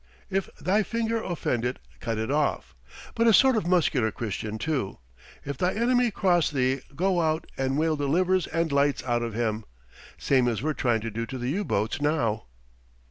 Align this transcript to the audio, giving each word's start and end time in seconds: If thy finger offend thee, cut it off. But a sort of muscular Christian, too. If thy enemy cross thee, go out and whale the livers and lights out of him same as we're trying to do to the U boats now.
If 0.31 0.49
thy 0.55 0.81
finger 0.81 1.21
offend 1.21 1.61
thee, 1.63 1.75
cut 1.99 2.17
it 2.17 2.31
off. 2.31 2.73
But 3.13 3.27
a 3.27 3.33
sort 3.33 3.55
of 3.55 3.67
muscular 3.67 4.11
Christian, 4.11 4.57
too. 4.57 4.97
If 5.45 5.59
thy 5.59 5.73
enemy 5.75 6.09
cross 6.09 6.49
thee, 6.49 6.81
go 6.95 7.21
out 7.21 7.45
and 7.55 7.77
whale 7.77 7.95
the 7.95 8.07
livers 8.07 8.47
and 8.47 8.71
lights 8.71 9.03
out 9.03 9.21
of 9.21 9.35
him 9.35 9.63
same 10.17 10.47
as 10.47 10.63
we're 10.63 10.73
trying 10.73 11.01
to 11.01 11.11
do 11.11 11.27
to 11.27 11.37
the 11.37 11.49
U 11.51 11.63
boats 11.63 12.01
now. 12.01 12.47